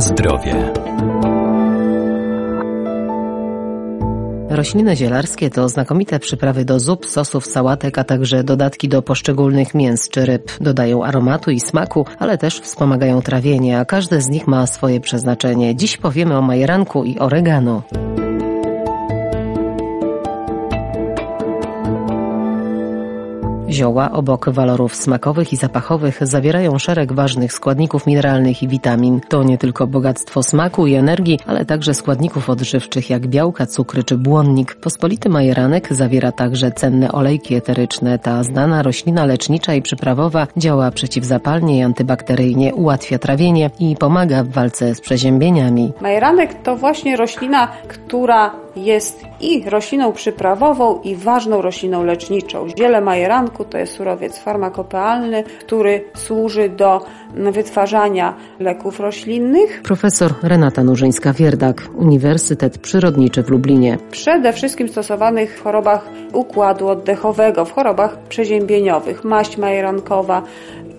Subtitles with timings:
[0.00, 0.72] Zdrowie.
[4.48, 10.08] Rośliny zielarskie to znakomite przyprawy do zup, sosów, sałatek, a także dodatki do poszczególnych mięs
[10.08, 10.52] czy ryb.
[10.60, 15.76] Dodają aromatu i smaku, ale też wspomagają trawienie, a każde z nich ma swoje przeznaczenie.
[15.76, 17.82] Dziś powiemy o majeranku i oregano.
[23.78, 29.20] Zioła obok walorów smakowych i zapachowych zawierają szereg ważnych składników mineralnych i witamin.
[29.28, 34.16] To nie tylko bogactwo smaku i energii, ale także składników odżywczych jak białka, cukry czy
[34.16, 34.74] błonnik.
[34.74, 38.18] Pospolity majeranek zawiera także cenne olejki eteryczne.
[38.18, 44.48] Ta znana roślina lecznicza i przyprawowa działa przeciwzapalnie i antybakteryjnie, ułatwia trawienie i pomaga w
[44.48, 45.92] walce z przeziębieniami.
[46.00, 52.66] Majeranek to właśnie roślina, która jest i rośliną przyprawową i ważną rośliną leczniczą.
[52.78, 57.00] Ziele majeranku to jest surowiec farmakopealny, który służy do
[57.34, 59.82] wytwarzania leków roślinnych.
[59.82, 63.98] Profesor Renata Nurzyńska-Wierdak, Uniwersytet Przyrodniczy w Lublinie.
[64.10, 70.42] Przede wszystkim stosowanych w chorobach układu oddechowego, w chorobach przeziębieniowych, maść majerankowa,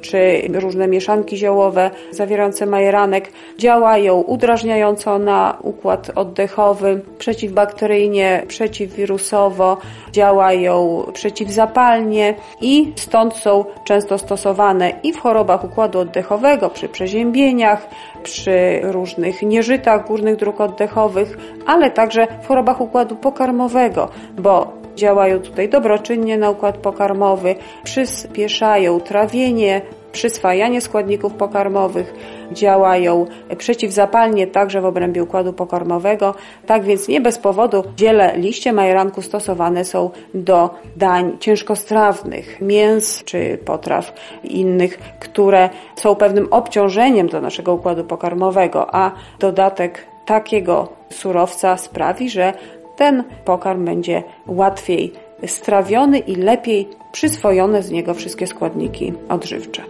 [0.00, 9.76] czy różne mieszanki ziołowe zawierające majeranek działają udrażniająco na układ oddechowy, przeciwbakteryjnie, przeciwwirusowo,
[10.12, 17.88] działają przeciwzapalnie i stąd są często stosowane i w chorobach układu oddechowego, przy przeziębieniach,
[18.22, 25.68] przy różnych nieżytach górnych dróg oddechowych, ale także w chorobach układu pokarmowego, bo działają tutaj
[25.68, 27.54] dobroczynnie na układ pokarmowy,
[27.84, 29.82] przyspieszają trawienie,
[30.12, 32.14] przyswajanie składników pokarmowych,
[32.52, 33.26] działają
[33.58, 36.34] przeciwzapalnie także w obrębie układu pokarmowego.
[36.66, 43.58] Tak więc nie bez powodu ziele liście majeranku stosowane są do dań ciężkostrawnych, mięs czy
[43.64, 44.12] potraw
[44.44, 52.52] innych, które są pewnym obciążeniem dla naszego układu pokarmowego, a dodatek takiego surowca sprawi, że
[52.98, 55.12] ten pokarm będzie łatwiej
[55.46, 59.82] strawiony i lepiej przyswojone z niego wszystkie składniki odżywcze.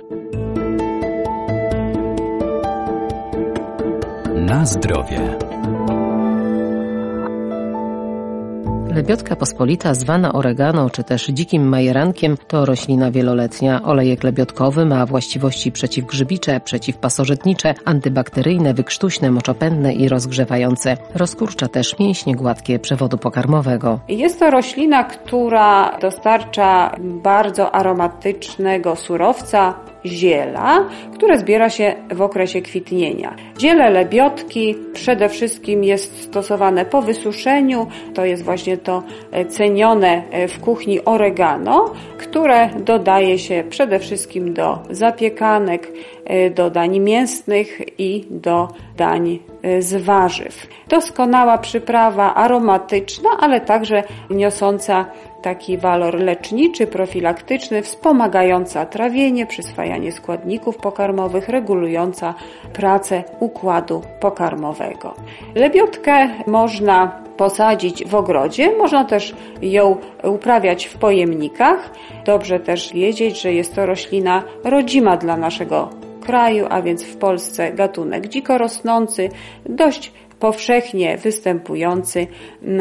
[4.34, 5.47] Na zdrowie.
[8.98, 13.82] Lebiotka pospolita zwana oregano czy też dzikim majerankiem to roślina wieloletnia.
[13.82, 20.96] Olejek lebiotkowy ma właściwości przeciwgrzybicze, przeciwpasożytnicze, antybakteryjne, wykrztuśne, moczopędne i rozgrzewające.
[21.14, 24.00] Rozkurcza też mięśnie gładkie przewodu pokarmowego.
[24.08, 29.74] Jest to roślina, która dostarcza bardzo aromatycznego surowca,
[30.06, 33.36] ziela, które zbiera się w okresie kwitnienia.
[33.60, 40.48] Ziele lebiotki przede wszystkim jest stosowane po wysuszeniu, to jest właśnie to e, cenione e,
[40.48, 45.92] w kuchni oregano, które dodaje się przede wszystkim do zapiekanek,
[46.24, 49.38] e, do dań mięsnych i do dań
[49.78, 50.66] z warzyw.
[50.88, 55.06] Doskonała przyprawa aromatyczna, ale także niosąca
[55.42, 62.34] taki walor leczniczy, profilaktyczny, wspomagająca trawienie, przyswajanie składników pokarmowych, regulująca
[62.72, 65.14] pracę układu pokarmowego.
[65.54, 71.90] Lebiotkę można posadzić w ogrodzie, można też ją uprawiać w pojemnikach.
[72.24, 75.90] Dobrze też wiedzieć, że jest to roślina rodzima dla naszego
[76.20, 79.28] kraju, a więc w Polsce gatunek dziko rosnący,
[79.66, 82.26] dość powszechnie występujący,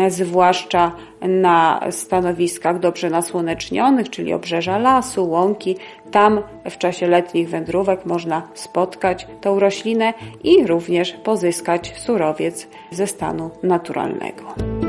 [0.07, 0.91] zwłaszcza
[1.21, 5.75] na stanowiskach dobrze nasłonecznionych, czyli obrzeża lasu, łąki.
[6.11, 10.13] Tam w czasie letnich wędrówek można spotkać tą roślinę
[10.43, 14.86] i również pozyskać surowiec ze stanu naturalnego.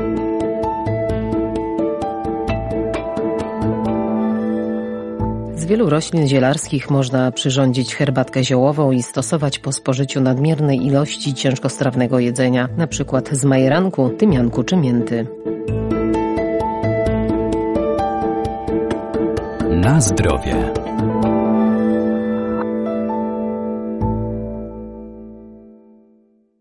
[5.69, 12.69] Wielu roślin zielarskich można przyrządzić herbatkę ziołową i stosować po spożyciu nadmiernej ilości ciężkostrawnego jedzenia,
[12.77, 13.21] np.
[13.31, 15.27] z majeranku, tymianku czy mięty.
[19.69, 20.73] Na zdrowie.